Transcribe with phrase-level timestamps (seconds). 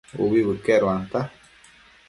[0.23, 1.19] Ubi bëqueduanta